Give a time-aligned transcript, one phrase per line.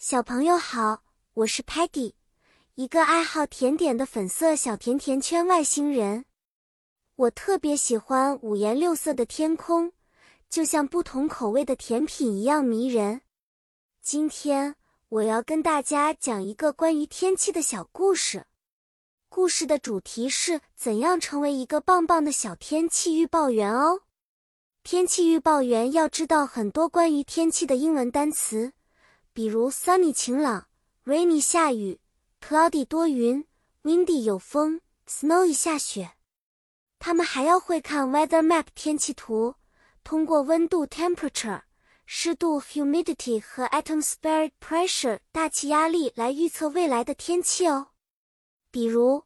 [0.00, 1.02] 小朋友好，
[1.34, 2.12] 我是 Patty，
[2.76, 6.24] 一个爱好甜点的粉色小甜甜圈外星人。
[7.16, 9.92] 我特别喜欢五颜六色的天空，
[10.48, 13.22] 就像不同口味的甜品一样迷人。
[14.00, 14.76] 今天
[15.08, 18.46] 我要跟大家讲一个关于天气的小故事。
[19.28, 24.02] 故事的主题是怎样成为一个棒棒的小天气预报员哦。
[24.84, 28.74] 天气预报员要知道很多关于天气的英文单词。
[29.38, 30.66] 比如 sunny 晴朗
[31.04, 32.00] ，rainy 下雨
[32.44, 33.46] ，cloudy 多云
[33.84, 36.14] ，windy 有风，snowy 下雪。
[36.98, 39.54] 他们还要会看 weather map 天气图，
[40.02, 41.62] 通过温度 temperature、
[42.04, 47.90] 湿度 humidity 和 atmospheric pressure 大气压力来预测未来的天气哦。
[48.72, 49.22] 比如，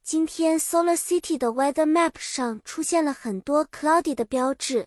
[0.00, 4.86] 今天 Solar City 的 weather map 上出现了很多 cloudy 的标志，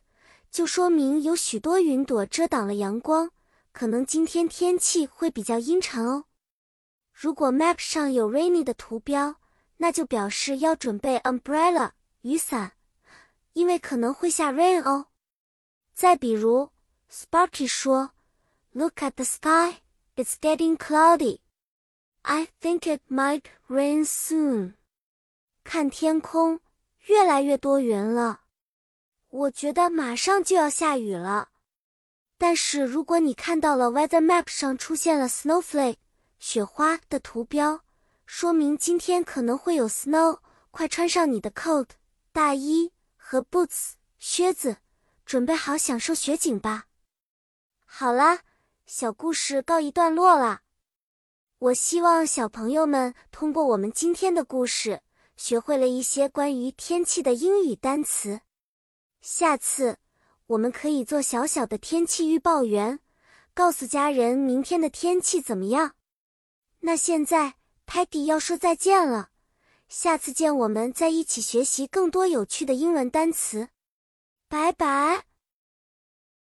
[0.50, 3.32] 就说明有许多云朵遮挡了阳光。
[3.72, 6.26] 可能今天天气会比较阴沉哦。
[7.14, 9.36] 如果 map 上有 rainy 的图标，
[9.78, 12.74] 那就表示要准备 umbrella 雨伞，
[13.54, 15.08] 因为可能会下 rain 哦。
[15.94, 16.70] 再比如
[17.12, 18.12] ，Sparky 说
[18.72, 19.82] ：“Look at the sky,
[20.16, 21.40] it's getting cloudy.
[22.22, 24.76] I think it might rain soon.”
[25.64, 26.62] 看天空，
[27.06, 28.42] 越来越多云了，
[29.30, 31.50] 我觉得马上就要下雨了。
[32.42, 35.98] 但是如果你看到了 weather map 上出现了 snowflake
[36.40, 37.84] 雪花的图标，
[38.26, 40.40] 说明今天可能会有 snow，
[40.72, 41.90] 快穿上你的 coat
[42.32, 44.78] 大衣和 boots 靴子，
[45.26, 46.86] 准备好享受雪景吧。
[47.84, 48.40] 好啦，
[48.86, 50.62] 小故事告一段落啦。
[51.58, 55.02] 我希望小朋友们通过我们今天的故事，
[55.36, 58.40] 学会了一些关于天气的英语单词。
[59.20, 59.98] 下次。
[60.50, 63.00] 我们可以做小小的天气预报员，
[63.54, 65.94] 告诉家人明天的天气怎么样。
[66.80, 67.54] 那现在
[67.86, 69.30] ，Patty 要说再见了，
[69.88, 73.70] 下次见我们再一起学习更多有趣的英文单词，
[74.48, 75.29] 拜拜。